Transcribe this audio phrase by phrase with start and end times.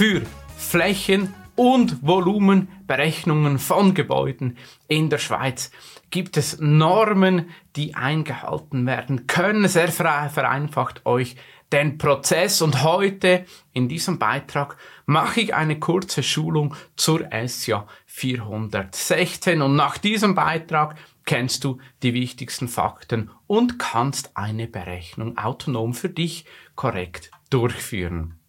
[0.00, 0.22] für
[0.56, 4.56] Flächen und Volumenberechnungen von Gebäuden
[4.88, 5.70] in der Schweiz
[6.08, 9.68] gibt es Normen, die eingehalten werden können.
[9.68, 11.36] Sehr vereinfacht euch
[11.70, 13.44] den Prozess und heute
[13.74, 20.96] in diesem Beitrag mache ich eine kurze Schulung zur SIA 416 und nach diesem Beitrag
[21.26, 28.39] kennst du die wichtigsten Fakten und kannst eine Berechnung autonom für dich korrekt durchführen.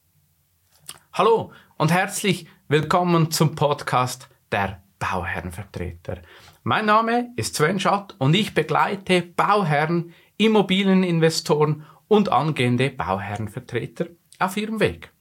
[1.13, 6.21] Hallo und herzlich willkommen zum Podcast der Bauherrenvertreter.
[6.63, 14.05] Mein Name ist Sven Schatt und ich begleite Bauherren, Immobilieninvestoren und angehende Bauherrenvertreter
[14.39, 15.11] auf ihrem Weg.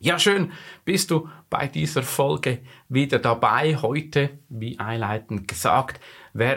[0.00, 0.52] Ja, schön,
[0.84, 3.74] bist du bei dieser Folge wieder dabei.
[3.74, 5.98] Heute, wie einleitend gesagt,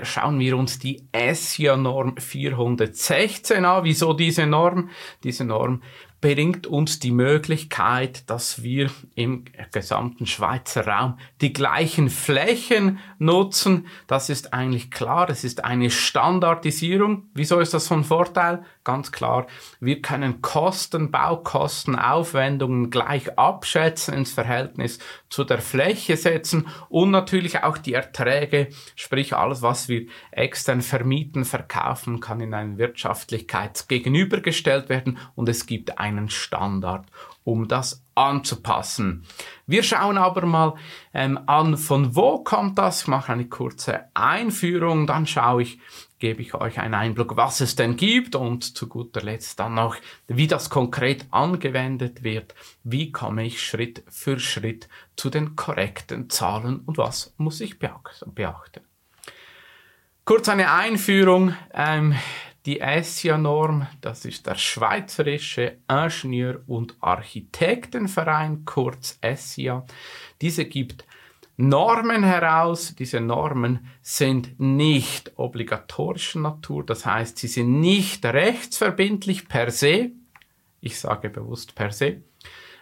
[0.03, 3.83] schauen wir uns die SIA-Norm 416 an.
[3.83, 4.89] Wieso diese Norm?
[5.23, 5.81] Diese Norm
[6.21, 13.87] bringt uns die Möglichkeit, dass wir im gesamten Schweizer Raum die gleichen Flächen nutzen.
[14.05, 15.29] Das ist eigentlich klar.
[15.29, 17.23] Es ist eine Standardisierung.
[17.33, 18.63] Wieso ist das von Vorteil?
[18.83, 19.47] Ganz klar.
[19.79, 24.99] Wir können Kosten, Baukosten, Aufwendungen gleich abschätzen, ins Verhältnis
[25.31, 31.45] zu der Fläche setzen und natürlich auch die Erträge, sprich alles, was wir extern vermieten,
[31.45, 37.05] verkaufen, kann in eine Wirtschaftlichkeit gegenübergestellt werden und es gibt ein einen Standard,
[37.43, 39.25] um das anzupassen.
[39.65, 40.75] Wir schauen aber mal
[41.13, 43.01] ähm, an, von wo kommt das.
[43.01, 45.79] Ich mache eine kurze Einführung, dann schaue ich,
[46.19, 49.95] gebe ich euch einen Einblick, was es denn gibt und zu guter Letzt dann noch,
[50.27, 52.53] wie das konkret angewendet wird.
[52.83, 58.81] Wie komme ich Schritt für Schritt zu den korrekten Zahlen und was muss ich beachten.
[60.25, 61.55] Kurz eine Einführung.
[61.73, 62.15] Ähm,
[62.65, 69.85] die ESIA-Norm, das ist der Schweizerische Ingenieur- und Architektenverein, kurz ESIA.
[70.41, 71.05] Diese gibt
[71.57, 72.95] Normen heraus.
[72.95, 80.11] Diese Normen sind nicht obligatorischer Natur, das heißt, sie sind nicht rechtsverbindlich per se.
[80.81, 82.21] Ich sage bewusst per se.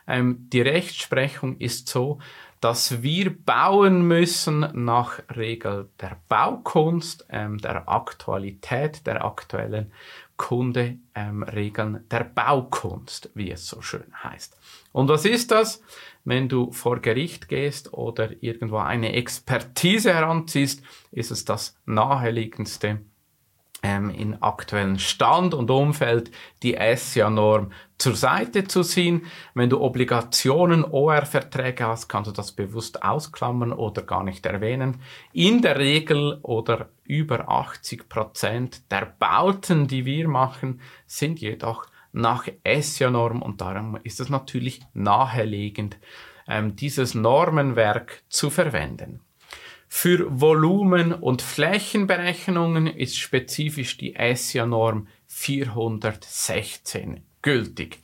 [0.07, 2.19] Ähm, die Rechtsprechung ist so,
[2.61, 9.91] dass wir bauen müssen nach Regel der Baukunst, ähm, der Aktualität, der aktuellen
[10.35, 14.57] Kunde, ähm, Regeln der Baukunst, wie es so schön heißt.
[14.91, 15.81] Und was ist das?
[16.25, 22.99] Wenn du vor Gericht gehst oder irgendwo eine Expertise heranziehst, ist es das naheliegendste,
[23.83, 26.31] ähm, in aktuellen Stand und Umfeld
[26.63, 29.25] die SIA-Norm zur Seite zu ziehen.
[29.53, 35.01] Wenn du Obligationen, OR-Verträge hast, kannst du das bewusst ausklammern oder gar nicht erwähnen.
[35.33, 42.47] In der Regel oder über 80 Prozent der Bauten, die wir machen, sind jedoch nach
[42.65, 45.97] SIA-Norm und darum ist es natürlich naheliegend,
[46.47, 49.21] ähm, dieses Normenwerk zu verwenden.
[49.91, 57.99] Für Volumen- und Flächenberechnungen ist spezifisch die ESIA-Norm 416 gültig.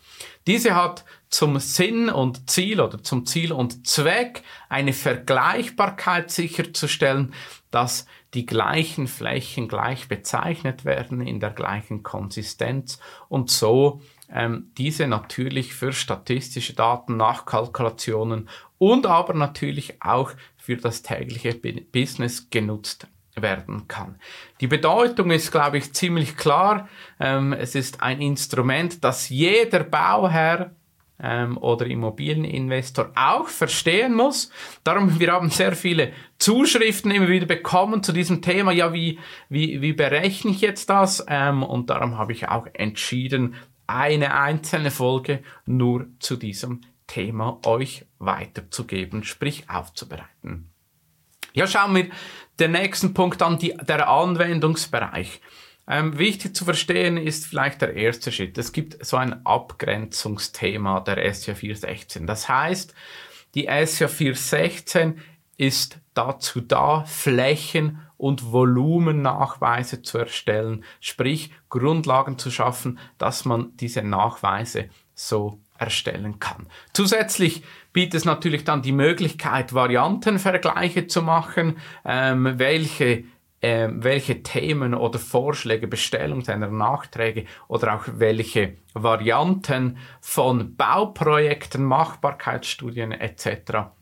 [0.47, 7.34] Diese hat zum Sinn und Ziel oder zum Ziel und Zweck eine Vergleichbarkeit sicherzustellen,
[7.69, 15.07] dass die gleichen Flächen gleich bezeichnet werden in der gleichen Konsistenz und so ähm, diese
[15.07, 20.31] natürlich für statistische Daten, Nachkalkulationen und aber natürlich auch
[20.66, 24.16] für das tägliche Business genutzt werden kann.
[24.62, 26.90] Die Bedeutung ist, glaube ich, ziemlich klar.
[27.20, 30.72] Ähm, es ist ein Instrument, das jeder Bauherr
[31.20, 34.50] ähm, oder Immobilieninvestor auch verstehen muss.
[34.84, 38.72] Darum, wir haben sehr viele Zuschriften immer wieder bekommen zu diesem Thema.
[38.72, 41.24] Ja, wie, wie, wie berechne ich jetzt das?
[41.28, 43.56] Ähm, und darum habe ich auch entschieden,
[43.88, 50.72] eine einzelne Folge nur zu diesem Thema euch weiterzugeben, sprich aufzubereiten.
[51.53, 52.09] Ja, schauen wir
[52.59, 55.41] den nächsten Punkt an, die, der Anwendungsbereich.
[55.88, 58.58] Ähm, wichtig zu verstehen ist vielleicht der erste Schritt.
[58.58, 62.26] Es gibt so ein Abgrenzungsthema der SCA 416.
[62.26, 62.94] Das heißt,
[63.53, 65.22] die SCA 416
[65.58, 74.02] ist dazu da, Flächen und Volumennachweise zu erstellen, sprich Grundlagen zu schaffen, dass man diese
[74.02, 76.68] Nachweise so erstellen kann.
[76.94, 77.64] Zusätzlich
[77.94, 83.26] bietet es natürlich dann die Möglichkeit, Variantenvergleiche zu machen, ähm, welche
[83.62, 93.12] äh, welche Themen oder Vorschläge, Bestellung seiner Nachträge oder auch welche Varianten von Bauprojekten, Machbarkeitsstudien
[93.12, 93.96] etc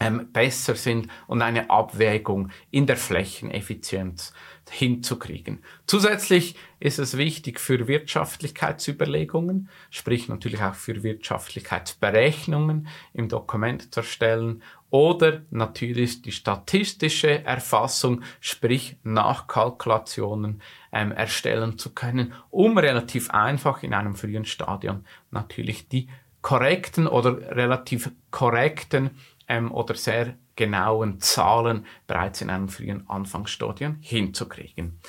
[0.00, 4.32] ähm, besser sind und eine Abwägung in der Flächeneffizienz
[4.70, 5.62] hinzukriegen.
[5.86, 14.62] Zusätzlich ist es wichtig für Wirtschaftlichkeitsüberlegungen, sprich natürlich auch für Wirtschaftlichkeitsberechnungen im Dokument zu erstellen
[14.90, 23.94] oder natürlich die statistische Erfassung, sprich Nachkalkulationen ähm, erstellen zu können, um relativ einfach in
[23.94, 26.08] einem frühen Stadion natürlich die
[26.42, 29.10] korrekten oder relativ korrekten
[29.48, 35.00] ähm, oder sehr genauen Zahlen bereits in einem frühen Anfangsstadium hinzukriegen.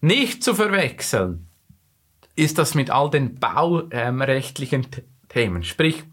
[0.00, 1.48] Nicht zu verwechseln
[2.36, 4.86] ist das mit all den baurechtlichen
[5.28, 6.04] Themen, sprich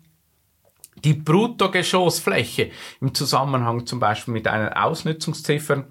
[1.03, 5.85] die Bruttogeschossfläche im Zusammenhang zum Beispiel mit einer Ausnutzungsziffer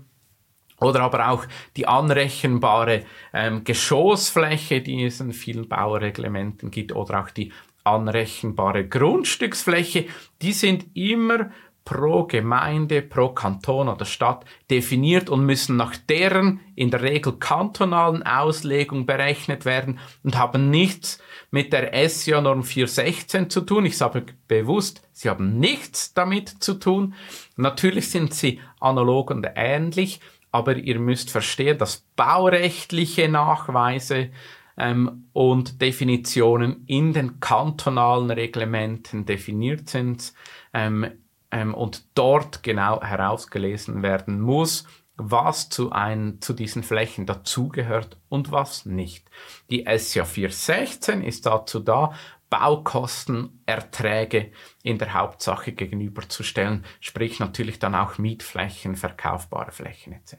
[0.80, 7.30] oder aber auch die anrechenbare ähm, Geschossfläche, die es in vielen Baureglementen gibt, oder auch
[7.30, 7.52] die
[7.84, 10.06] anrechenbare Grundstücksfläche,
[10.42, 11.50] die sind immer
[11.84, 18.22] pro Gemeinde, pro Kanton oder Stadt definiert und müssen nach deren in der Regel kantonalen
[18.22, 23.84] Auslegung berechnet werden und haben nichts mit der SIA-Norm 416 zu tun.
[23.84, 27.14] Ich sage bewusst, sie haben nichts damit zu tun.
[27.56, 30.20] Natürlich sind sie analog und ähnlich,
[30.52, 34.30] aber ihr müsst verstehen, dass baurechtliche Nachweise
[34.76, 40.32] ähm, und Definitionen in den kantonalen Reglementen definiert sind
[40.72, 41.06] ähm,
[41.50, 44.86] ähm, und dort genau herausgelesen werden muss,
[45.16, 49.30] was zu, ein, zu diesen Flächen dazugehört und was nicht.
[49.70, 52.14] Die SIA 416 ist dazu da,
[52.50, 60.36] Baukostenerträge in der Hauptsache gegenüberzustellen, sprich natürlich dann auch Mietflächen, verkaufbare Flächen etc.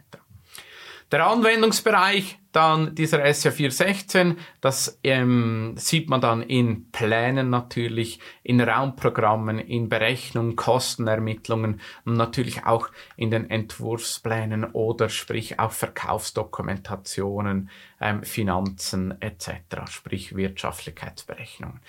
[1.12, 8.62] Der Anwendungsbereich dann dieser SR 416, das ähm, sieht man dann in Plänen natürlich, in
[8.62, 17.69] Raumprogrammen, in Berechnungen, Kostenermittlungen und natürlich auch in den Entwurfsplänen oder sprich auch Verkaufsdokumentationen,
[18.00, 19.51] ähm, Finanzen etc.,
[19.90, 21.81] sprich Wirtschaftlichkeitsberechnungen.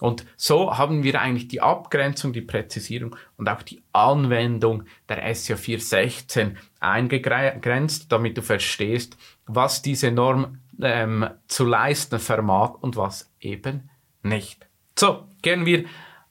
[0.00, 5.56] Und so haben wir eigentlich die Abgrenzung, die Präzisierung und auch die Anwendung der SO
[5.56, 13.90] 416 eingegrenzt, damit du verstehst, was diese Norm ähm, zu leisten vermag und was eben
[14.22, 14.66] nicht.
[14.98, 15.84] So, gehen wir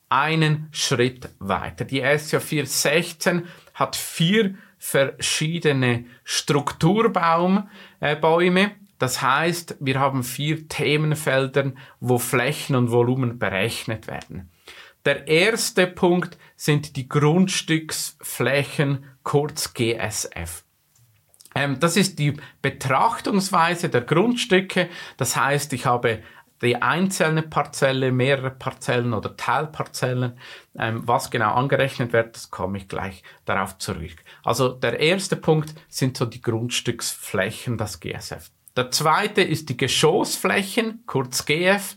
[0.08, 1.84] einen Schritt weiter.
[1.84, 8.60] Die SO 416 hat vier verschiedene Strukturbaumbäume.
[8.60, 14.50] Äh, das heißt, wir haben vier Themenfelder, wo Flächen und Volumen berechnet werden.
[15.04, 20.62] Der erste Punkt sind die Grundstücksflächen, kurz GSF.
[21.56, 24.88] Ähm, das ist die Betrachtungsweise der Grundstücke.
[25.16, 26.22] Das heißt, ich habe
[26.62, 30.38] die einzelne Parzelle, mehrere Parzellen oder Teilparzellen.
[30.78, 34.22] Ähm, was genau angerechnet wird, das komme ich gleich darauf zurück.
[34.44, 38.52] Also der erste Punkt sind so die Grundstücksflächen, das GSF.
[38.76, 41.96] Der zweite ist die Geschossflächen, kurz GF.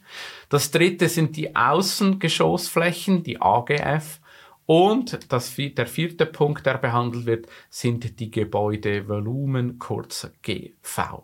[0.49, 4.21] Das dritte sind die Außengeschossflächen, die AGF.
[4.65, 11.23] Und das, der vierte Punkt, der behandelt wird, sind die Gebäudevolumen, kurz GV.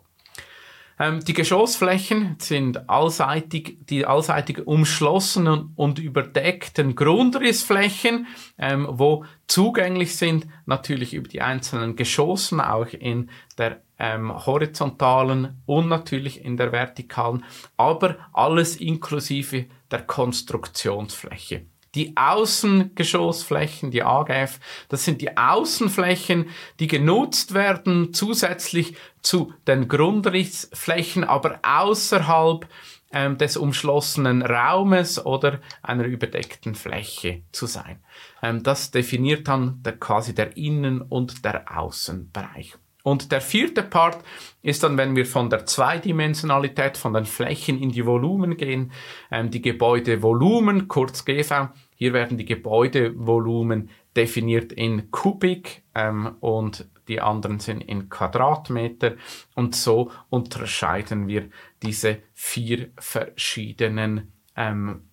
[0.98, 8.28] Ähm, die Geschossflächen sind allseitig, die allseitig umschlossenen und überdeckten Grundrissflächen,
[8.58, 15.88] ähm, wo zugänglich sind, natürlich über die einzelnen Geschossen, auch in der ähm, horizontalen und
[15.88, 17.44] natürlich in der vertikalen,
[17.76, 21.66] aber alles inklusive der Konstruktionsfläche.
[21.94, 24.58] Die Außengeschossflächen, die AGF,
[24.88, 26.48] das sind die Außenflächen,
[26.80, 32.66] die genutzt werden zusätzlich zu den Grundrissflächen, aber außerhalb
[33.12, 38.02] ähm, des umschlossenen Raumes oder einer überdeckten Fläche zu sein.
[38.42, 42.74] Ähm, das definiert dann der, quasi der Innen- und der Außenbereich.
[43.02, 44.22] Und der vierte Part
[44.62, 48.92] ist dann, wenn wir von der Zweidimensionalität, von den Flächen in die Volumen gehen,
[49.30, 51.70] ähm, die Gebäudevolumen, kurz GV.
[51.96, 59.16] Hier werden die Gebäudevolumen definiert in Kubik ähm, und die anderen sind in Quadratmeter.
[59.54, 61.48] Und so unterscheiden wir
[61.82, 65.08] diese vier verschiedenen ähm,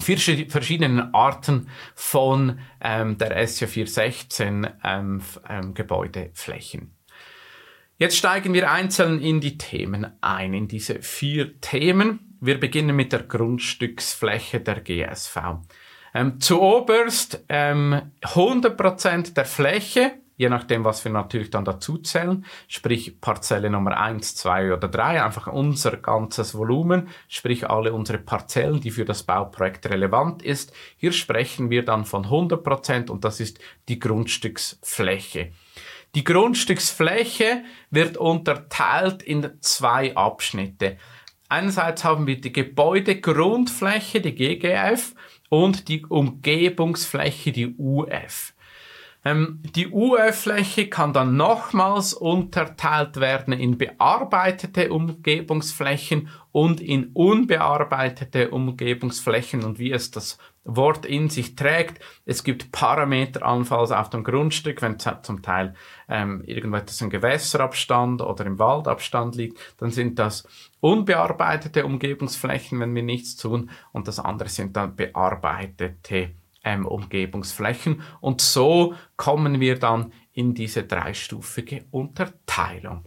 [0.00, 6.97] vier verschiedenen Arten von ähm, der SJ 416 ähm, ähm, Gebäudeflächen.
[8.00, 12.36] Jetzt steigen wir einzeln in die Themen ein, in diese vier Themen.
[12.40, 15.36] Wir beginnen mit der Grundstücksfläche der GSV.
[16.14, 23.20] Ähm, zuoberst ähm, 100% der Fläche je nachdem, was wir natürlich dann dazu zählen, sprich
[23.20, 28.92] Parzelle Nummer 1, 2 oder 3, einfach unser ganzes Volumen, sprich alle unsere Parzellen, die
[28.92, 30.72] für das Bauprojekt relevant ist.
[30.96, 35.50] Hier sprechen wir dann von 100 Prozent und das ist die Grundstücksfläche.
[36.14, 40.96] Die Grundstücksfläche wird unterteilt in zwei Abschnitte.
[41.48, 45.14] Einerseits haben wir die Gebäudegrundfläche, die GGF,
[45.48, 48.54] und die Umgebungsfläche, die UF.
[49.24, 59.64] Ähm, die UF-Fläche kann dann nochmals unterteilt werden in bearbeitete Umgebungsflächen und in unbearbeitete Umgebungsflächen
[59.64, 60.38] und wie es das
[60.68, 62.02] Wort in sich trägt.
[62.26, 65.74] Es gibt Parameter allenfalls auf dem Grundstück, wenn zum Teil
[66.08, 70.46] ähm, irgendetwas im Gewässerabstand oder im Waldabstand liegt, dann sind das
[70.80, 76.34] unbearbeitete Umgebungsflächen, wenn wir nichts tun und das andere sind dann bearbeitete
[76.64, 78.02] ähm, Umgebungsflächen.
[78.20, 83.04] Und so kommen wir dann in diese dreistufige Unterteilung.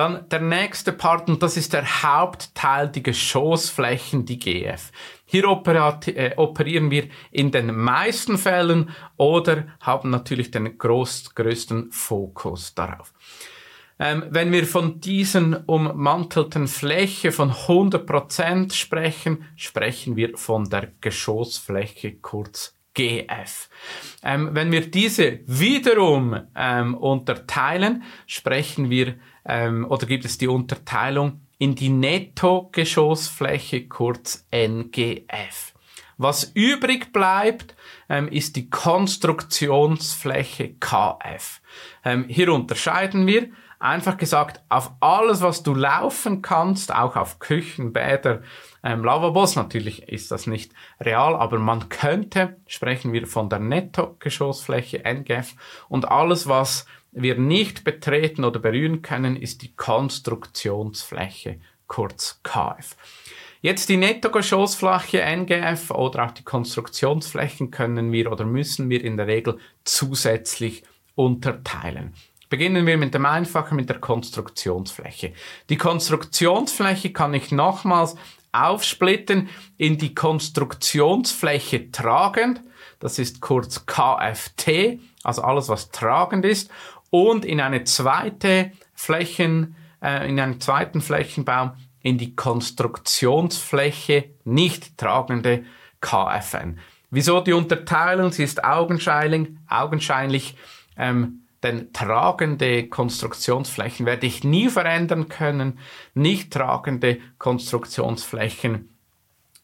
[0.00, 4.92] Dann der nächste Part, und das ist der Hauptteil, die Geschossflächen, die GF.
[5.26, 8.88] Hier äh, operieren wir in den meisten Fällen
[9.18, 13.12] oder haben natürlich den groß, größten Fokus darauf.
[13.98, 22.14] Ähm, wenn wir von diesen ummantelten Fläche von 100% sprechen, sprechen wir von der Geschossfläche
[22.22, 23.68] kurz GF.
[24.22, 31.42] Ähm, wenn wir diese wiederum ähm, unterteilen, sprechen wir ähm, oder gibt es die Unterteilung
[31.58, 35.74] in die Nettogeschossfläche kurz NGF.
[36.16, 37.74] Was übrig bleibt,
[38.08, 41.60] ähm, ist die Konstruktionsfläche KF.
[42.04, 43.50] Ähm, hier unterscheiden wir
[43.82, 48.42] Einfach gesagt, auf alles, was du laufen kannst, auch auf Küchen, Bäder,
[48.82, 55.06] ähm, Lavabos, natürlich ist das nicht real, aber man könnte, sprechen wir von der Netto-Geschossfläche
[55.06, 55.54] NGF
[55.88, 62.96] und alles, was wir nicht betreten oder berühren können, ist die Konstruktionsfläche, kurz KF.
[63.62, 69.26] Jetzt die Nettogeschossfläche NGF oder auch die Konstruktionsflächen können wir oder müssen wir in der
[69.26, 70.82] Regel zusätzlich
[71.14, 72.14] unterteilen.
[72.48, 75.34] Beginnen wir mit dem Einfachen, mit der Konstruktionsfläche.
[75.68, 78.16] Die Konstruktionsfläche kann ich nochmals
[78.50, 82.62] aufsplitten in die Konstruktionsfläche tragend,
[82.98, 86.70] das ist kurz KFT, also alles was tragend ist,
[87.10, 95.64] und in eine zweite Flächen, äh, in einen zweiten Flächenbaum in die Konstruktionsfläche nicht tragende
[96.00, 96.78] KFN.
[97.10, 98.32] Wieso die Unterteilung?
[98.32, 100.56] Sie ist augenscheinlich, augenscheinlich
[100.96, 105.78] ähm, denn tragende Konstruktionsflächen werde ich nie verändern können.
[106.14, 108.88] Nicht tragende Konstruktionsflächen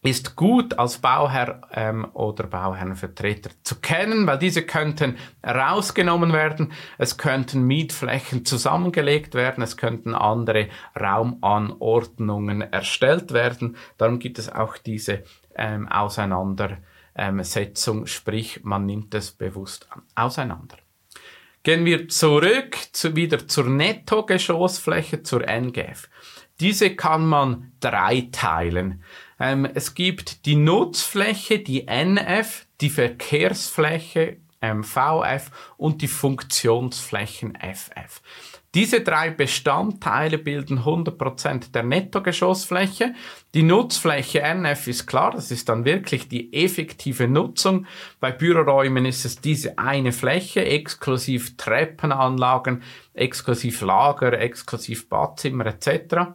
[0.06, 7.16] ist gut als Bauherr ähm, oder Bauherrenvertreter zu kennen, weil diese könnten rausgenommen werden, es
[7.16, 13.76] könnten Mietflächen zusammengelegt werden, es könnten andere Raumanordnungen erstellt werden.
[13.98, 20.76] Darum gibt es auch diese ähm, Auseinandersetzung, sprich man nimmt es bewusst auseinander.
[21.62, 26.08] Gehen wir zurück zu, wieder zur Nettogeschossfläche, zur NGF.
[26.60, 29.02] Diese kann man dreiteilen.
[29.38, 38.22] Ähm, es gibt die Nutzfläche, die NF, die Verkehrsfläche, ähm, VF und die Funktionsflächen FF.
[38.74, 43.14] Diese drei Bestandteile bilden 100% der Nettogeschossfläche.
[43.54, 47.86] Die Nutzfläche NF ist klar, das ist dann wirklich die effektive Nutzung.
[48.20, 52.82] Bei Büroräumen ist es diese eine Fläche, exklusiv Treppenanlagen,
[53.14, 56.34] exklusiv Lager, exklusiv Badzimmer etc.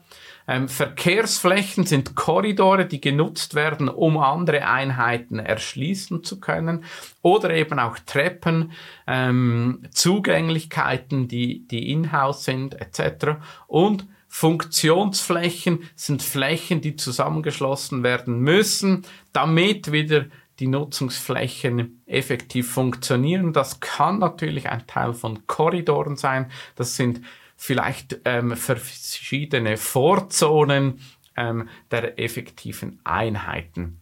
[0.52, 6.84] Ähm, Verkehrsflächen sind Korridore, die genutzt werden, um andere Einheiten erschließen zu können.
[7.22, 8.74] Oder eben auch Treppen,
[9.08, 13.38] ähm, Zugänglichkeiten, die, die in-house sind, etc.
[13.68, 20.26] Und Funktionsflächen sind Flächen, die zusammengeschlossen werden müssen, damit wieder
[20.60, 23.54] die Nutzungsflächen effektiv funktionieren.
[23.54, 26.52] Das kann natürlich ein Teil von Korridoren sein.
[26.76, 27.22] Das sind
[27.64, 31.00] vielleicht ähm, verschiedene Vorzonen
[31.38, 34.02] ähm, der effektiven Einheiten.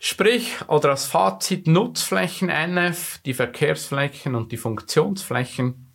[0.00, 5.86] Sprich, oder als Fazit, Nutzflächen NF, die Verkehrsflächen und die Funktionsflächen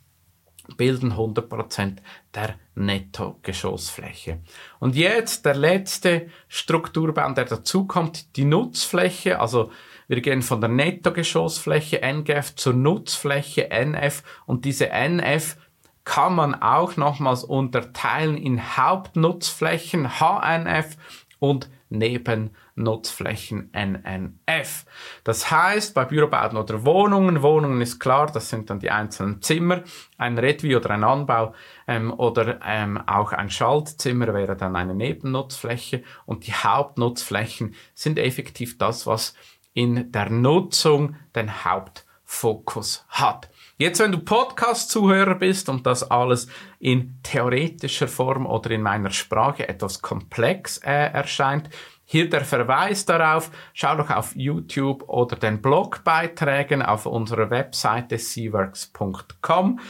[0.78, 1.98] bilden 100%
[2.34, 4.40] der Nettogeschossfläche.
[4.78, 9.70] Und jetzt der letzte Strukturbaum, der dazukommt, die Nutzfläche, also
[10.08, 15.58] wir gehen von der Nettogeschossfläche NGF zur Nutzfläche NF und diese NF
[16.04, 20.96] kann man auch nochmals unterteilen in Hauptnutzflächen HNF
[21.38, 24.84] und Nebennutzflächen NNF.
[25.24, 29.82] Das heißt, bei Bürobauten oder Wohnungen, Wohnungen ist klar, das sind dann die einzelnen Zimmer,
[30.16, 31.54] ein Redwi oder ein Anbau
[31.88, 38.78] ähm, oder ähm, auch ein Schaltzimmer wäre dann eine Nebennutzfläche und die Hauptnutzflächen sind effektiv
[38.78, 39.34] das, was
[39.72, 43.50] in der Nutzung den Hauptfokus hat.
[43.80, 46.48] Jetzt, wenn du Podcast-Zuhörer bist und das alles
[46.80, 51.70] in theoretischer Form oder in meiner Sprache etwas komplex äh, erscheint,
[52.04, 59.80] hier der Verweis darauf, schau doch auf YouTube oder den Blogbeiträgen auf unserer Webseite seaworks.com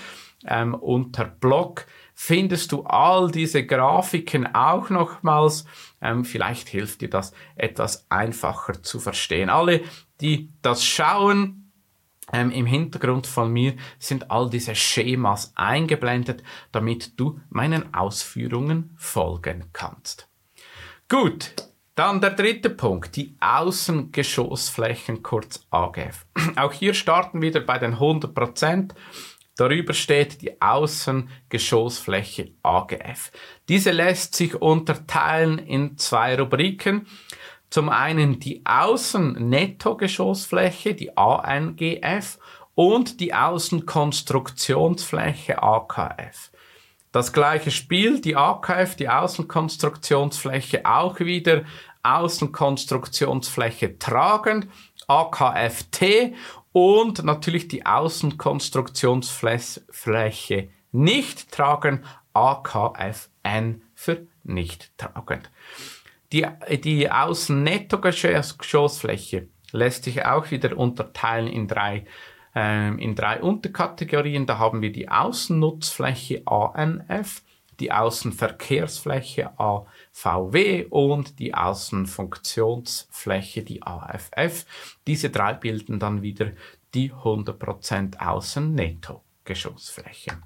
[0.47, 5.65] ähm, unter Blog findest du all diese Grafiken auch nochmals.
[6.01, 9.51] Ähm, vielleicht hilft dir das etwas einfacher zu verstehen.
[9.51, 9.81] Alle,
[10.21, 11.60] die das schauen,
[12.33, 19.65] ähm, Im Hintergrund von mir sind all diese Schemas eingeblendet, damit du meinen Ausführungen folgen
[19.73, 20.29] kannst.
[21.09, 21.55] Gut,
[21.97, 26.25] dann der dritte Punkt, die Außengeschossflächen, kurz AGF.
[26.57, 28.93] Auch hier starten wir wieder bei den 100%.
[29.57, 33.31] Darüber steht die Außengeschossfläche AGF.
[33.69, 37.07] Diese lässt sich unterteilen in zwei Rubriken.
[37.71, 42.39] Zum einen die Außennettogeschossfläche, die ANGF,
[42.75, 46.51] und die Außenkonstruktionsfläche AKF.
[47.13, 51.63] Das gleiche Spiel, die AKF, die Außenkonstruktionsfläche auch wieder
[52.03, 54.67] Außenkonstruktionsfläche tragend,
[55.09, 56.33] AKFT
[56.73, 65.51] und natürlich die Außenkonstruktionsfläche nicht tragend, AKFN für nicht tragend.
[66.33, 66.47] Die,
[66.85, 72.05] die Außen-Netto-Geschossfläche lässt sich auch wieder unterteilen in drei,
[72.55, 74.47] ähm, in drei Unterkategorien.
[74.47, 77.43] Da haben wir die Außennutzfläche ANF,
[77.81, 84.67] die Außenverkehrsfläche AVW und die Außenfunktionsfläche, die AFF.
[85.07, 86.53] Diese drei bilden dann wieder
[86.95, 90.39] die 100% Außen-Netto-Geschossfläche.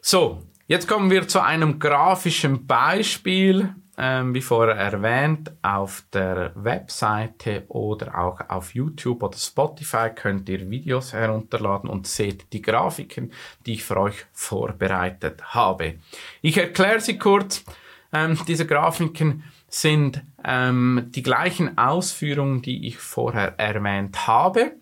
[0.00, 7.64] So, jetzt kommen wir zu einem grafischen Beispiel ähm, wie vorher erwähnt, auf der Webseite
[7.68, 13.32] oder auch auf YouTube oder Spotify könnt ihr Videos herunterladen und seht die Grafiken,
[13.66, 15.94] die ich für euch vorbereitet habe.
[16.42, 17.64] Ich erkläre sie kurz.
[18.12, 24.72] Ähm, diese Grafiken sind ähm, die gleichen Ausführungen, die ich vorher erwähnt habe.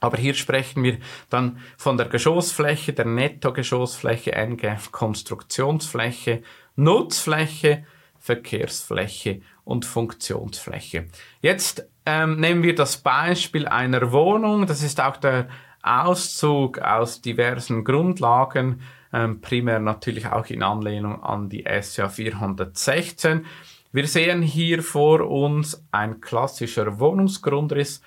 [0.00, 6.42] Aber hier sprechen wir dann von der Geschossfläche, der Netto-Geschossfläche, NGF, Konstruktionsfläche,
[6.76, 7.84] Nutzfläche,
[8.18, 11.06] Verkehrsfläche und Funktionsfläche.
[11.40, 14.66] Jetzt ähm, nehmen wir das Beispiel einer Wohnung.
[14.66, 15.48] Das ist auch der
[15.82, 18.80] Auszug aus diversen Grundlagen,
[19.12, 23.46] ähm, primär natürlich auch in Anlehnung an die SJ 416.
[23.92, 28.02] Wir sehen hier vor uns ein klassischer Wohnungsgrundriss,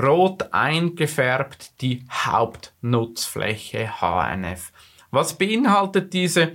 [0.00, 4.72] rot eingefärbt die Hauptnutzfläche HNF.
[5.12, 6.52] Was beinhaltet diese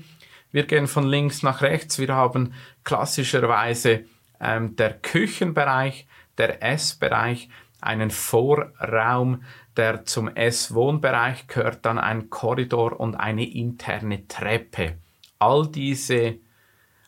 [0.52, 2.00] wir gehen von links nach rechts.
[2.00, 4.06] Wir haben klassischerweise
[4.40, 6.08] ähm, der Küchenbereich,
[6.38, 7.50] der Essbereich,
[7.82, 9.44] einen Vorraum,
[9.78, 14.98] der zum Esswohnbereich gehört, dann ein Korridor und eine interne Treppe.
[15.38, 16.40] All diese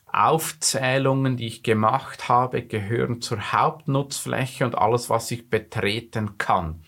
[0.06, 6.82] Aufzählungen, die ich gemacht habe, gehören zur Hauptnutzfläche und alles, was ich betreten kann.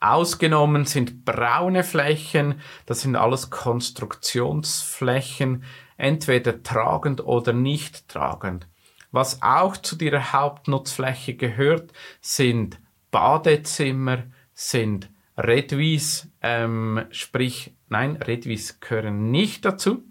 [0.00, 5.64] Ausgenommen sind braune Flächen, das sind alles Konstruktionsflächen,
[5.98, 8.66] entweder tragend oder nicht tragend.
[9.12, 14.22] Was auch zu dieser Hauptnutzfläche gehört, sind Badezimmer,
[14.54, 20.02] sind Redwies, ähm, sprich, nein, Redwies gehören nicht dazu,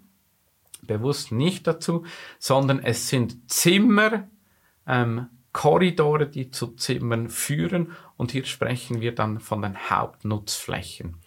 [0.82, 2.04] bewusst nicht dazu,
[2.38, 4.28] sondern es sind Zimmer,
[4.86, 5.26] ähm,
[5.60, 11.18] Korridore, die zu Zimmern führen und hier sprechen wir dann von den Hauptnutzflächen.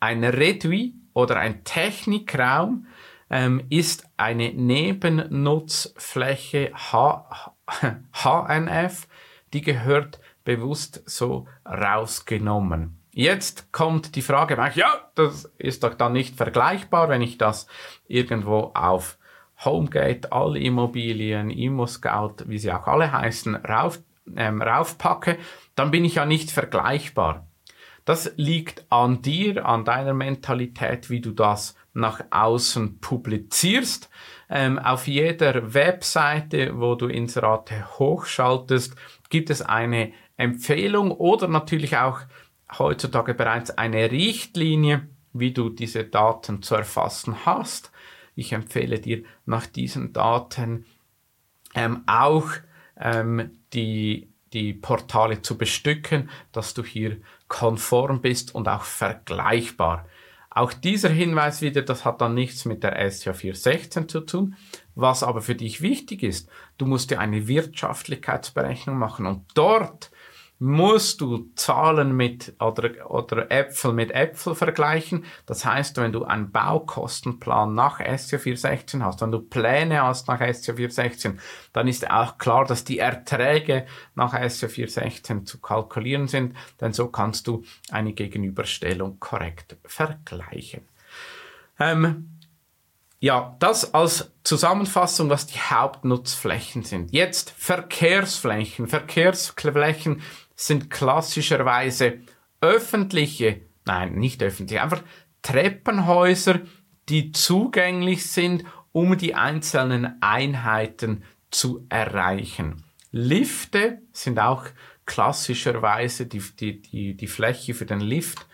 [0.00, 2.88] Ein Redui oder ein Technikraum
[3.30, 7.52] ähm, ist eine Nebennutzfläche H
[8.12, 9.06] HNF,
[9.52, 12.98] die gehört bewusst so rausgenommen.
[13.12, 17.68] Jetzt kommt die Frage, ja, das ist doch dann nicht vergleichbar, wenn ich das
[18.08, 19.16] irgendwo auf
[19.64, 24.00] Homegate, alle Immobilien, ImmoScout, wie sie auch alle heißen, rauf,
[24.36, 25.38] ähm, raufpacke,
[25.74, 27.46] dann bin ich ja nicht vergleichbar.
[28.04, 34.10] Das liegt an dir, an deiner Mentalität, wie du das nach außen publizierst.
[34.48, 38.94] Ähm, auf jeder Webseite, wo du Inserate hochschaltest,
[39.28, 42.20] gibt es eine Empfehlung oder natürlich auch
[42.78, 47.90] heutzutage bereits eine Richtlinie, wie du diese Daten zu erfassen hast.
[48.36, 50.86] Ich empfehle dir, nach diesen Daten
[51.74, 52.50] ähm, auch
[52.96, 57.16] ähm, die, die Portale zu bestücken, dass du hier
[57.48, 60.06] konform bist und auch vergleichbar.
[60.50, 64.56] Auch dieser Hinweis wieder, das hat dann nichts mit der SJ 416 zu tun.
[64.94, 70.10] Was aber für dich wichtig ist, du musst dir eine Wirtschaftlichkeitsberechnung machen und dort
[70.58, 75.24] musst du Zahlen mit oder, oder Äpfel mit Äpfel vergleichen.
[75.44, 80.40] Das heißt, wenn du einen Baukostenplan nach SC 416 hast, wenn du Pläne hast nach
[80.40, 81.40] SC 416,
[81.72, 87.08] dann ist auch klar, dass die Erträge nach SC 416 zu kalkulieren sind, denn so
[87.08, 90.88] kannst du eine Gegenüberstellung korrekt vergleichen.
[91.78, 92.30] Ähm,
[93.18, 97.12] ja, das als Zusammenfassung, was die Hauptnutzflächen sind.
[97.12, 98.88] Jetzt Verkehrsflächen.
[98.88, 100.22] Verkehrsflächen
[100.56, 102.20] sind klassischerweise
[102.60, 105.02] öffentliche, nein, nicht öffentliche, einfach
[105.42, 106.60] Treppenhäuser,
[107.08, 112.82] die zugänglich sind, um die einzelnen Einheiten zu erreichen.
[113.12, 114.64] Lifte sind auch
[115.04, 118.46] klassischerweise die, die, die, die Fläche für den Lift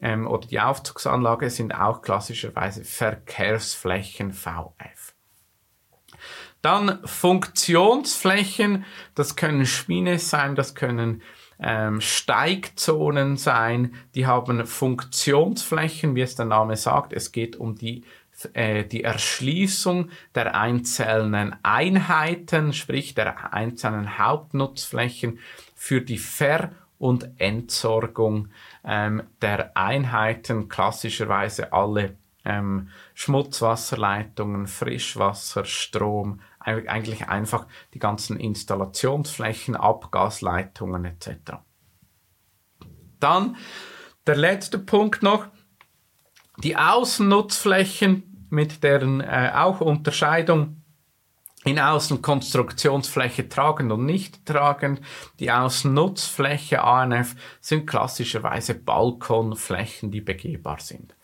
[0.00, 5.03] ähm, oder die Aufzugsanlage sind auch klassischerweise Verkehrsflächen VF.
[6.64, 11.20] Dann Funktionsflächen, das können Spines sein, das können
[11.60, 17.12] ähm, Steigzonen sein, die haben Funktionsflächen, wie es der Name sagt.
[17.12, 18.04] Es geht um die,
[18.54, 25.40] äh, die Erschließung der einzelnen Einheiten, sprich der einzelnen Hauptnutzflächen
[25.74, 28.48] für die Ver- und Entsorgung
[28.86, 41.04] ähm, der Einheiten, klassischerweise alle ähm, Schmutzwasserleitungen, Frischwasser, Strom, eigentlich einfach die ganzen Installationsflächen, Abgasleitungen
[41.04, 41.58] etc.
[43.20, 43.56] Dann
[44.26, 45.46] der letzte Punkt noch,
[46.58, 50.82] die Außennutzflächen mit deren äh, auch Unterscheidung
[51.64, 55.00] in Außenkonstruktionsfläche tragend und nicht tragend.
[55.40, 61.14] Die Außennutzfläche ANF sind klassischerweise Balkonflächen, die begehbar sind.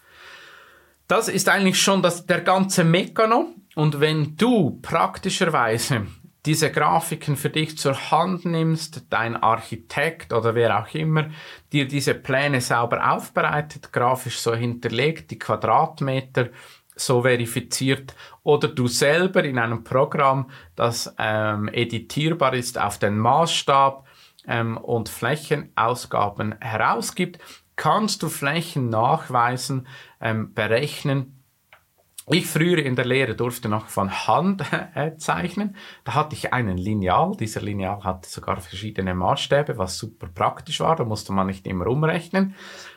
[1.07, 3.55] Das ist eigentlich schon das, der ganze Mekano.
[3.81, 6.07] Und wenn du praktischerweise
[6.45, 11.31] diese Grafiken für dich zur Hand nimmst, dein Architekt oder wer auch immer
[11.73, 16.51] dir diese Pläne sauber aufbereitet, grafisch so hinterlegt, die Quadratmeter
[16.95, 24.07] so verifiziert oder du selber in einem Programm, das ähm, editierbar ist auf den Maßstab
[24.47, 27.39] ähm, und Flächenausgaben herausgibt,
[27.77, 29.89] kannst du Flächen nachweisen,
[30.21, 31.40] ähm, berechnen.
[32.33, 34.63] Ich früher in der Lehre durfte noch von Hand
[34.95, 35.75] äh, zeichnen.
[36.05, 37.37] Da hatte ich einen Lineal.
[37.37, 40.95] Dieser Lineal hatte sogar verschiedene Maßstäbe, was super praktisch war.
[40.95, 42.55] Da musste man nicht immer umrechnen.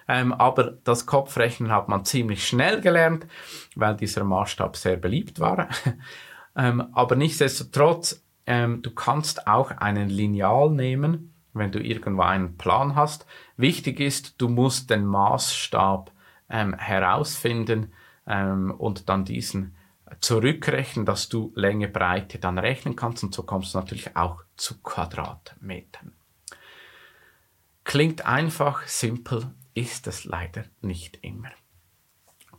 [0.08, 3.26] Ähm, aber das Kopfrechnen hat man ziemlich schnell gelernt,
[3.76, 5.67] weil dieser Maßstab sehr beliebt war.
[6.56, 12.96] ähm, aber nichtsdestotrotz, ähm, du kannst auch einen Lineal nehmen wenn du irgendwo einen Plan
[12.96, 13.28] hast.
[13.58, 16.12] Wichtig ist, du musst den Maßstab
[16.50, 17.93] ähm, herausfinden
[18.28, 19.76] ähm, und dann diesen
[20.20, 24.82] zurückrechnen, dass du Länge, Breite dann rechnen kannst und so kommst du natürlich auch zu
[24.82, 26.14] Quadratmetern.
[27.84, 31.52] Klingt einfach, simpel, ist es leider nicht immer.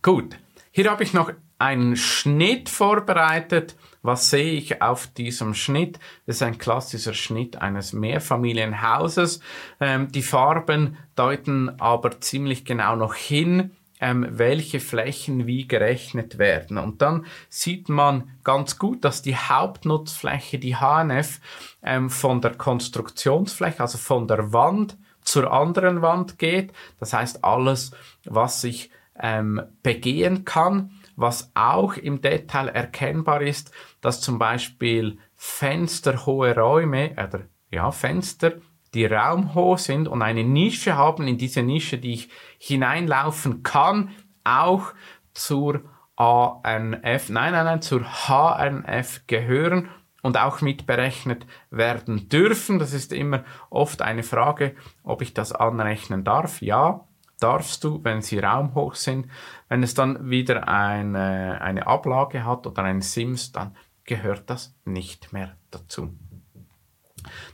[0.02, 0.36] Gut,
[0.70, 3.76] hier habe ich noch einen Schnitt vorbereitet.
[4.02, 5.98] Was sehe ich auf diesem Schnitt?
[6.26, 9.40] Das ist ein klassischer Schnitt eines Mehrfamilienhauses.
[9.80, 16.78] Ähm, die Farben deuten aber ziemlich genau noch hin, ähm, welche Flächen wie gerechnet werden.
[16.78, 21.40] Und dann sieht man ganz gut, dass die Hauptnutzfläche, die HNF,
[21.82, 26.72] ähm, von der Konstruktionsfläche, also von der Wand zur anderen Wand geht.
[27.00, 27.92] Das heißt, alles,
[28.24, 36.54] was sich ähm, begehen kann was auch im Detail erkennbar ist, dass zum Beispiel fensterhohe
[36.54, 38.54] Räume oder ja, Fenster,
[38.94, 42.28] die raumhoch sind und eine Nische haben, in diese Nische, die ich
[42.58, 44.10] hineinlaufen kann,
[44.44, 44.94] auch
[45.32, 45.82] zur
[46.16, 49.88] ANF, nein, nein, nein, zur HNF gehören
[50.22, 52.78] und auch mitberechnet werden dürfen.
[52.78, 56.62] Das ist immer oft eine Frage, ob ich das anrechnen darf.
[56.62, 57.06] Ja,
[57.40, 59.26] darfst du, wenn sie raumhoch sind.
[59.68, 65.32] Wenn es dann wieder eine, eine Ablage hat oder ein Sims, dann gehört das nicht
[65.32, 66.14] mehr dazu.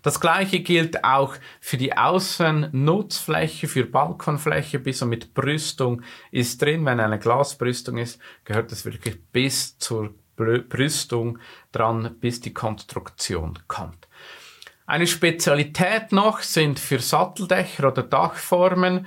[0.03, 6.85] Das gleiche gilt auch für die Außennutzfläche, für Balkonfläche bis und mit Brüstung ist drin.
[6.85, 11.39] Wenn eine Glasbrüstung ist, gehört es wirklich bis zur Brüstung
[11.73, 14.09] dran, bis die Konstruktion kommt.
[14.87, 19.07] Eine Spezialität noch sind für Satteldächer oder Dachformen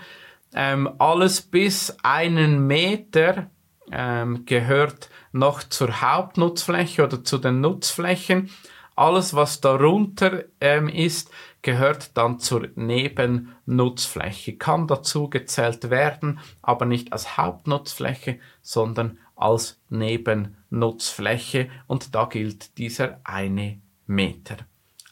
[0.53, 3.49] ähm, alles bis einen Meter
[3.91, 8.49] ähm, gehört noch zur Hauptnutzfläche oder zu den Nutzflächen.
[8.95, 11.31] Alles, was darunter ähm, ist,
[11.63, 21.69] gehört dann zur Nebennutzfläche, kann dazu gezählt werden, aber nicht als Hauptnutzfläche, sondern als Nebennutzfläche.
[21.87, 24.57] Und da gilt dieser eine Meter.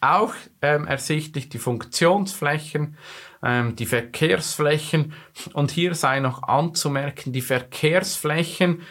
[0.01, 2.97] Auch ähm, ersichtlich die Funktionsflächen,
[3.43, 5.13] ähm, die Verkehrsflächen.
[5.53, 8.81] Und hier sei noch anzumerken, die Verkehrsflächen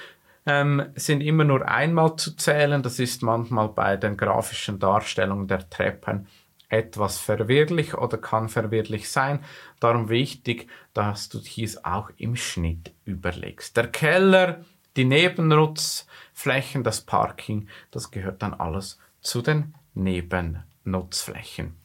[0.50, 2.82] ähm, sind immer nur einmal zu zählen.
[2.82, 6.26] Das ist manchmal bei den grafischen Darstellungen der Treppen
[6.68, 9.44] etwas verwirrlich oder kann verwirrlich sein.
[9.80, 13.76] Darum wichtig, dass du dies auch im Schnitt überlegst.
[13.76, 14.64] Der Keller,
[14.96, 21.76] die Nebennutzflächen, das Parking, das gehört dann alles zu den Nebennutzflächen.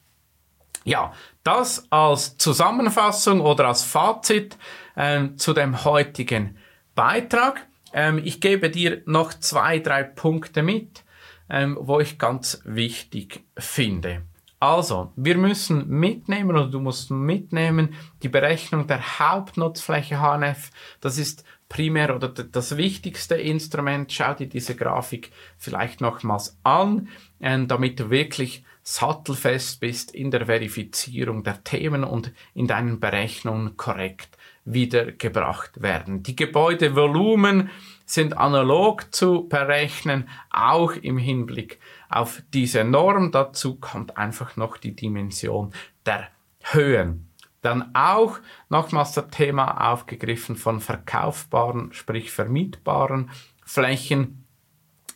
[0.84, 4.56] Ja, das als Zusammenfassung oder als Fazit
[4.94, 6.58] äh, zu dem heutigen
[6.94, 7.66] Beitrag.
[7.96, 11.02] Ähm, ich gebe dir noch zwei, drei Punkte mit,
[11.48, 14.22] ähm, wo ich ganz wichtig finde.
[14.60, 20.70] Also, wir müssen mitnehmen oder du musst mitnehmen die Berechnung der Hauptnutzfläche HNF.
[21.00, 24.12] Das ist primär oder das wichtigste Instrument.
[24.12, 27.08] Schau dir diese Grafik vielleicht nochmals an,
[27.40, 33.76] äh, damit du wirklich sattelfest bist in der Verifizierung der Themen und in deinen Berechnungen
[33.76, 36.22] korrekt wiedergebracht werden.
[36.22, 37.70] Die Gebäudevolumen
[38.04, 43.32] sind analog zu berechnen, auch im Hinblick auf diese Norm.
[43.32, 45.72] Dazu kommt einfach noch die Dimension
[46.04, 46.28] der
[46.62, 47.32] Höhen.
[47.62, 53.30] Dann auch nochmals das Thema aufgegriffen von verkaufbaren, sprich vermietbaren
[53.64, 54.44] Flächen.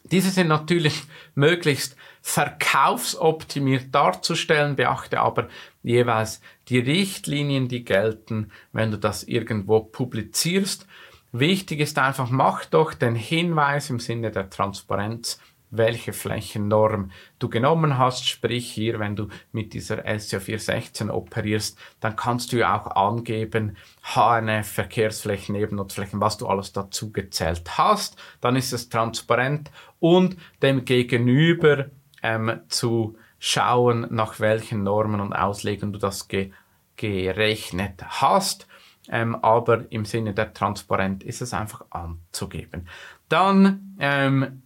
[0.05, 5.49] Diese sind natürlich möglichst verkaufsoptimiert darzustellen, beachte aber
[5.83, 10.87] jeweils die Richtlinien, die gelten, wenn du das irgendwo publizierst.
[11.33, 17.97] Wichtig ist einfach, mach doch den Hinweis im Sinne der Transparenz, welche Flächennorm du genommen
[17.97, 18.29] hast.
[18.29, 23.77] Sprich hier, wenn du mit dieser SCO 416 operierst, dann kannst du ja auch angeben,
[24.03, 28.17] HNF, Verkehrsflächen, Nebennutzflächen, was du alles dazu gezählt hast.
[28.41, 31.87] Dann ist es transparent und dem Gegenüber
[32.23, 36.53] ähm, zu schauen, nach welchen Normen und Auslegungen du das ge
[36.97, 38.69] gerechnet hast.
[39.09, 42.87] Ähm, aber im Sinne der Transparenz ist es einfach anzugeben.
[43.31, 44.63] Dann, ähm,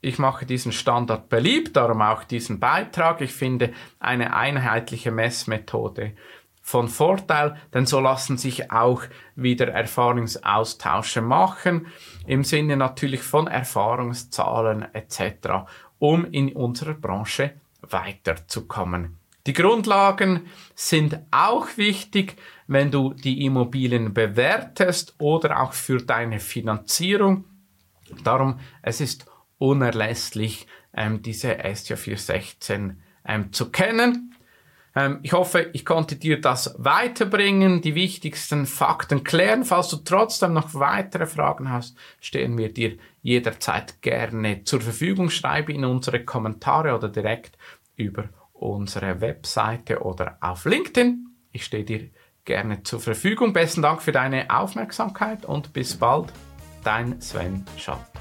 [0.00, 3.20] ich mache diesen Standard beliebt, darum auch diesen Beitrag.
[3.20, 6.14] Ich finde eine einheitliche Messmethode
[6.60, 9.02] von Vorteil, denn so lassen sich auch
[9.36, 11.86] wieder Erfahrungsaustausche machen,
[12.26, 15.66] im Sinne natürlich von Erfahrungszahlen etc
[15.98, 19.16] um in unserer Branche weiterzukommen.
[19.46, 20.42] Die Grundlagen
[20.74, 27.44] sind auch wichtig, wenn du die Immobilien bewertest oder auch für deine Finanzierung.
[28.24, 34.34] Darum, es ist unerlässlich, ähm, diese STO 416 ähm, zu kennen.
[34.94, 39.64] Ähm, ich hoffe, ich konnte dir das weiterbringen, die wichtigsten Fakten klären.
[39.64, 45.30] Falls du trotzdem noch weitere Fragen hast, stehen wir dir jederzeit gerne zur Verfügung.
[45.30, 47.58] Schreibe in unsere Kommentare oder direkt
[47.94, 51.26] über unsere Webseite oder auf LinkedIn.
[51.52, 52.10] Ich stehe dir
[52.44, 53.52] gerne zur Verfügung.
[53.52, 56.32] Besten Dank für deine Aufmerksamkeit und bis bald.
[56.82, 58.17] Dein Sven Schott.